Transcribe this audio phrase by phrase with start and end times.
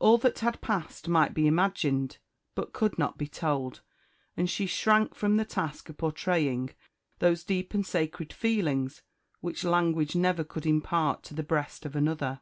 [0.00, 2.18] All that had passed might be imagined,
[2.56, 3.80] but could not be told;
[4.36, 6.70] and she shrank from the task of portraying
[7.20, 9.02] those deep and sacred feelings
[9.40, 12.40] which language never could impart to the breast of another.